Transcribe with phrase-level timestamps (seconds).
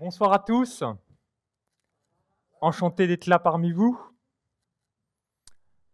[0.00, 0.84] Bonsoir à tous.
[2.60, 4.00] Enchanté d'être là parmi vous.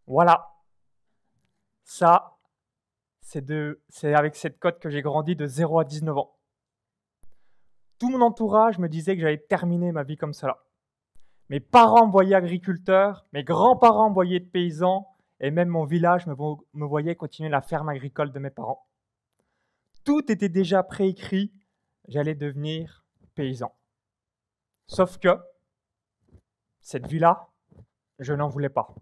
[0.06, 0.50] Voilà.
[1.84, 2.36] Ça,
[3.22, 6.36] c'est avec cette cote que j'ai grandi de 0 à 19 ans.
[7.98, 10.62] Tout mon entourage me disait que j'allais terminer ma vie comme cela.
[11.48, 15.08] Mes parents me voyaient agriculteur, mes grands-parents me voyaient paysan,
[15.40, 18.86] et même mon village me voyait continuer la ferme agricole de mes parents.
[20.04, 21.54] Tout était déjà préécrit,
[22.06, 23.74] j'allais devenir paysan.
[24.86, 25.38] Sauf que
[26.80, 27.48] cette vie-là,
[28.18, 28.94] je n'en voulais pas.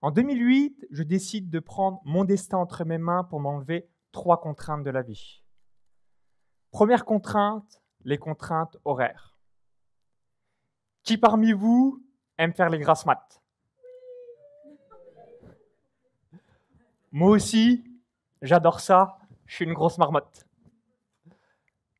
[0.00, 4.84] En 2008, je décide de prendre mon destin entre mes mains pour m'enlever trois contraintes
[4.84, 5.42] de la vie.
[6.70, 9.36] Première contrainte, les contraintes horaires.
[11.02, 12.04] Qui parmi vous
[12.36, 13.42] aime faire les grasses maths?
[17.10, 17.82] Moi aussi,
[18.42, 20.46] j'adore ça, je suis une grosse marmotte.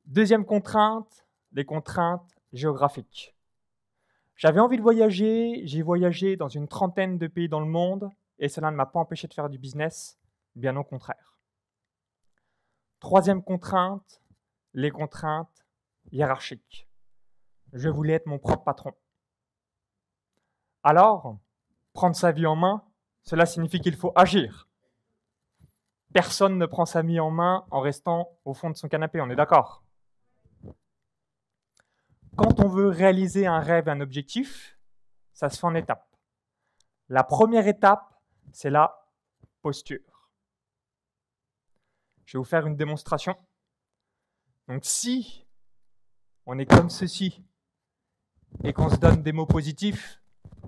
[0.04, 3.34] Deuxième contrainte, les contraintes géographiques.
[4.36, 8.48] J'avais envie de voyager, j'ai voyagé dans une trentaine de pays dans le monde et
[8.48, 10.18] cela ne m'a pas empêché de faire du business,
[10.54, 11.38] bien au contraire.
[13.00, 14.22] Troisième contrainte,
[14.74, 15.66] les contraintes
[16.12, 16.88] hiérarchiques.
[17.72, 18.92] Je voulais être mon propre patron.
[20.84, 21.38] Alors,
[21.92, 22.84] prendre sa vie en main,
[23.22, 24.68] cela signifie qu'il faut agir.
[26.12, 29.30] Personne ne prend sa vie en main en restant au fond de son canapé, on
[29.30, 29.82] est d'accord
[32.38, 34.78] quand on veut réaliser un rêve, un objectif,
[35.32, 36.08] ça se fait en étapes.
[37.08, 38.14] La première étape,
[38.52, 39.08] c'est la
[39.60, 40.30] posture.
[42.24, 43.34] Je vais vous faire une démonstration.
[44.68, 45.48] Donc si
[46.46, 47.44] on est comme ceci
[48.62, 50.22] et qu'on se donne des mots positifs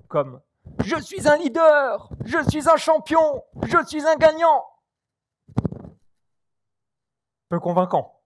[0.09, 0.41] comme
[0.83, 4.65] je suis un leader, je suis un champion, je suis un gagnant,
[7.47, 8.21] peu convaincant.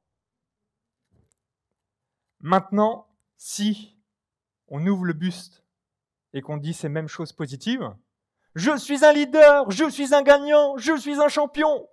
[2.39, 3.07] Maintenant,
[3.37, 3.97] si
[4.67, 5.65] on ouvre le buste
[6.33, 7.95] et qu'on dit ces mêmes choses positives,
[8.55, 11.87] je suis un leader, je suis un gagnant, je suis un champion,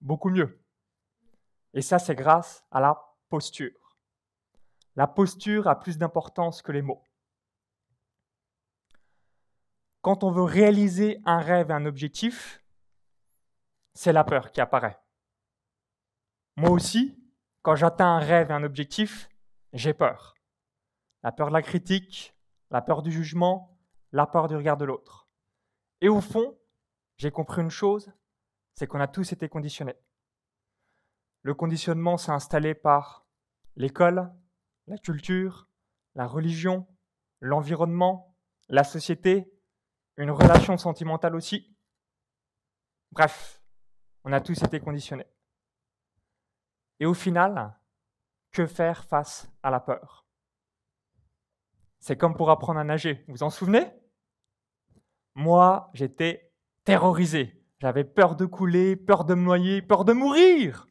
[0.00, 0.60] beaucoup mieux.
[1.72, 3.98] Et ça, c'est grâce à la posture.
[4.96, 7.02] La posture a plus d'importance que les mots.
[10.02, 12.62] Quand on veut réaliser un rêve et un objectif,
[13.94, 15.00] c'est la peur qui apparaît.
[16.56, 17.18] Moi aussi,
[17.62, 19.28] quand j'atteins un rêve et un objectif,
[19.74, 20.34] j'ai peur.
[21.22, 22.34] La peur de la critique,
[22.70, 23.76] la peur du jugement,
[24.12, 25.28] la peur du regard de l'autre.
[26.00, 26.58] Et au fond,
[27.16, 28.12] j'ai compris une chose,
[28.74, 29.96] c'est qu'on a tous été conditionnés.
[31.42, 33.26] Le conditionnement s'est installé par
[33.76, 34.32] l'école,
[34.86, 35.68] la culture,
[36.14, 36.86] la religion,
[37.40, 38.36] l'environnement,
[38.68, 39.52] la société,
[40.16, 41.76] une relation sentimentale aussi.
[43.10, 43.60] Bref,
[44.24, 45.26] on a tous été conditionnés.
[47.00, 47.76] Et au final,
[48.54, 50.24] que faire face à la peur
[51.98, 53.84] C'est comme pour apprendre à nager, vous vous en souvenez?
[55.34, 56.52] Moi, j'étais
[56.84, 57.60] terrorisé.
[57.80, 60.86] J'avais peur de couler, peur de me noyer, peur de mourir.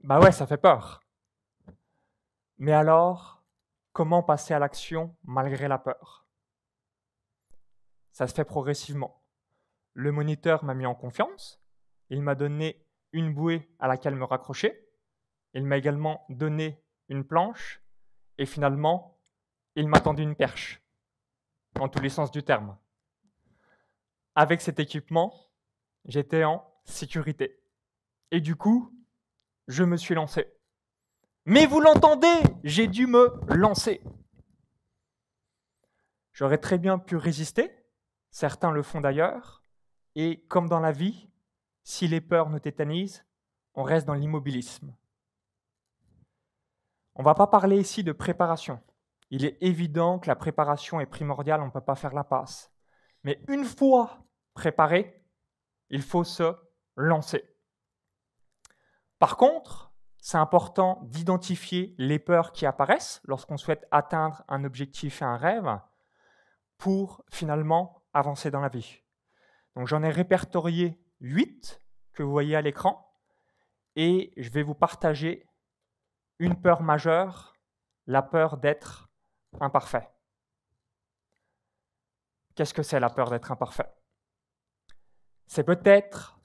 [0.00, 1.02] Bah ouais, ça fait peur.
[2.58, 3.42] Mais alors,
[3.92, 6.26] comment passer à l'action malgré la peur?
[8.12, 9.24] Ça se fait progressivement.
[9.94, 11.62] Le moniteur m'a mis en confiance,
[12.10, 14.89] il m'a donné une bouée à laquelle me raccrocher,
[15.54, 17.82] il m'a également donné une planche,
[18.38, 19.18] et finalement,
[19.74, 20.82] il m'a tendu une perche,
[21.78, 22.76] en tous les sens du terme.
[24.34, 25.34] Avec cet équipement,
[26.04, 27.60] j'étais en sécurité.
[28.30, 28.94] Et du coup,
[29.68, 30.52] je me suis lancé.
[31.44, 34.02] Mais vous l'entendez, j'ai dû me lancer.
[36.32, 37.70] J'aurais très bien pu résister,
[38.30, 39.64] certains le font d'ailleurs,
[40.14, 41.28] et comme dans la vie,
[41.82, 43.24] si les peurs nous tétanisent,
[43.74, 44.94] on reste dans l'immobilisme.
[47.20, 48.80] On ne va pas parler ici de préparation.
[49.28, 52.72] Il est évident que la préparation est primordiale, on ne peut pas faire la passe.
[53.24, 55.22] Mais une fois préparé,
[55.90, 56.56] il faut se
[56.96, 57.44] lancer.
[59.18, 65.26] Par contre, c'est important d'identifier les peurs qui apparaissent lorsqu'on souhaite atteindre un objectif et
[65.26, 65.78] un rêve
[66.78, 69.02] pour finalement avancer dans la vie.
[69.76, 71.82] Donc j'en ai répertorié huit
[72.14, 73.14] que vous voyez à l'écran
[73.94, 75.49] et je vais vous partager
[76.40, 77.54] une peur majeure,
[78.06, 79.10] la peur d'être
[79.60, 80.08] imparfait.
[82.56, 83.92] Qu'est-ce que c'est la peur d'être imparfait?
[85.46, 86.40] C'est peut-être,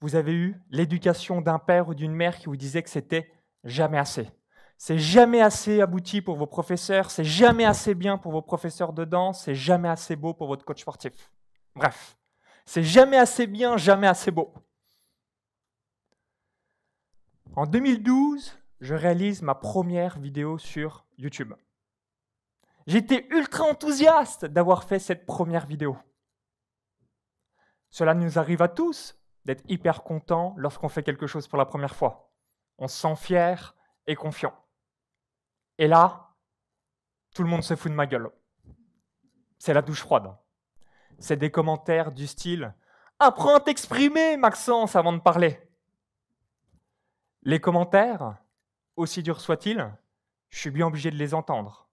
[0.00, 3.32] vous avez eu l'éducation d'un père ou d'une mère qui vous disait que c'était
[3.64, 4.30] jamais assez.
[4.76, 9.04] C'est jamais assez abouti pour vos professeurs, c'est jamais assez bien pour vos professeurs de
[9.04, 11.30] danse, c'est jamais assez beau pour votre coach sportif.
[11.74, 12.18] Bref,
[12.66, 14.52] c'est jamais assez bien, jamais assez beau.
[17.56, 21.54] En 2012, je réalise ma première vidéo sur YouTube.
[22.86, 25.96] J'étais ultra enthousiaste d'avoir fait cette première vidéo.
[27.90, 31.94] Cela nous arrive à tous d'être hyper content lorsqu'on fait quelque chose pour la première
[31.94, 32.32] fois.
[32.78, 33.74] On se sent fier
[34.06, 34.54] et confiant.
[35.78, 36.34] Et là,
[37.34, 38.30] tout le monde se fout de ma gueule.
[39.58, 40.34] C'est la douche froide.
[41.18, 42.74] C'est des commentaires du style
[43.22, 45.60] Apprends à t'exprimer, Maxence, avant de parler.
[47.42, 48.38] Les commentaires,
[48.96, 49.92] aussi durs soient-ils,
[50.50, 51.88] je suis bien obligé de les entendre.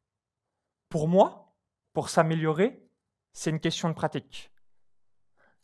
[0.90, 1.56] Pour moi,
[1.94, 2.88] pour s'améliorer,
[3.34, 4.52] c'est une question de pratique.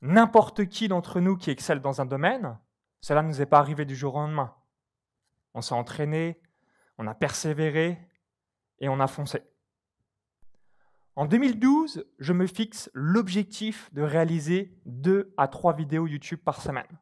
[0.01, 2.59] N'importe qui d'entre nous qui excelle dans un domaine,
[3.01, 4.56] cela ne nous est pas arrivé du jour au lendemain.
[5.53, 6.41] On s'est entraîné,
[6.97, 7.97] on a persévéré
[8.80, 9.44] et on a foncé.
[11.15, 17.00] En 2012, je me fixe l'objectif de réaliser deux à trois vidéos YouTube par semaine.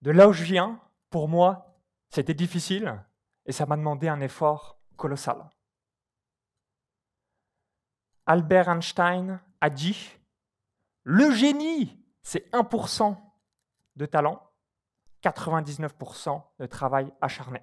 [0.00, 0.80] De là où je viens,
[1.10, 1.73] pour moi,
[2.10, 3.02] c'était difficile
[3.46, 5.50] et ça m'a demandé un effort colossal.
[8.26, 10.10] Albert Einstein a dit
[11.02, 13.16] Le génie, c'est 1%
[13.96, 14.42] de talent,
[15.22, 17.60] 99% de travail acharné.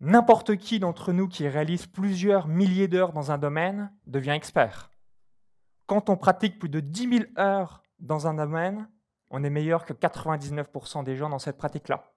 [0.00, 4.90] N'importe qui d'entre nous qui réalise plusieurs milliers d'heures dans un domaine devient expert.
[5.86, 8.88] Quand on pratique plus de 10 000 heures dans un domaine,
[9.36, 12.14] on est meilleur que 99% des gens dans cette pratique-là.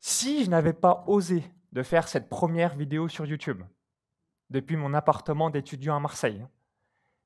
[0.00, 3.62] Si je n'avais pas osé de faire cette première vidéo sur YouTube,
[4.50, 6.44] depuis mon appartement d'étudiant à Marseille,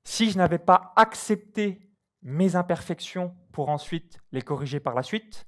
[0.05, 5.47] si je n'avais pas accepté mes imperfections pour ensuite les corriger par la suite,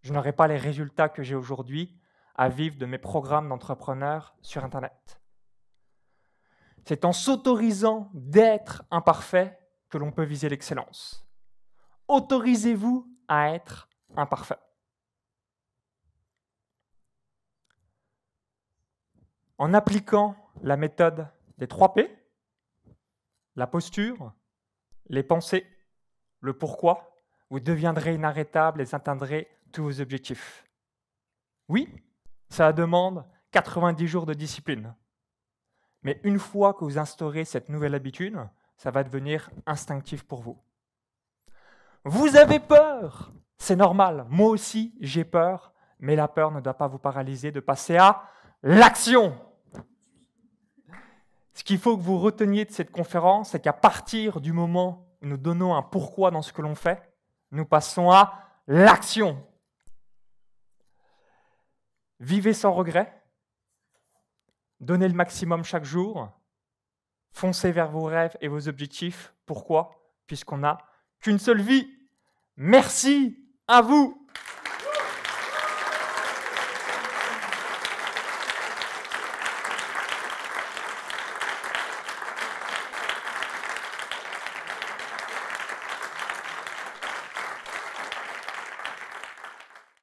[0.00, 1.96] je n'aurais pas les résultats que j'ai aujourd'hui
[2.34, 5.22] à vivre de mes programmes d'entrepreneurs sur Internet.
[6.84, 9.61] C'est en s'autorisant d'être imparfait
[9.92, 11.28] que l'on peut viser l'excellence.
[12.08, 14.58] Autorisez-vous à être imparfait.
[19.58, 21.28] En appliquant la méthode
[21.58, 22.18] des 3 P,
[23.54, 24.32] la posture,
[25.10, 25.66] les pensées,
[26.40, 30.64] le pourquoi, vous deviendrez inarrêtable et atteindrez tous vos objectifs.
[31.68, 32.02] Oui,
[32.48, 34.96] ça demande 90 jours de discipline.
[36.02, 38.48] Mais une fois que vous instaurez cette nouvelle habitude,
[38.82, 40.58] ça va devenir instinctif pour vous.
[42.04, 44.26] Vous avez peur, c'est normal.
[44.28, 48.24] Moi aussi, j'ai peur, mais la peur ne doit pas vous paralyser de passer à
[48.64, 49.38] l'action.
[51.54, 55.26] Ce qu'il faut que vous reteniez de cette conférence, c'est qu'à partir du moment où
[55.26, 57.08] nous donnons un pourquoi dans ce que l'on fait,
[57.52, 58.34] nous passons à
[58.66, 59.46] l'action.
[62.18, 63.22] Vivez sans regret,
[64.80, 66.32] donnez le maximum chaque jour,
[67.32, 69.34] foncez vers vos rêves et vos objectifs.
[69.46, 69.90] Pourquoi?
[70.26, 70.78] Puisqu'on n'a
[71.20, 71.88] qu'une seule vie.
[72.56, 74.21] Merci à vous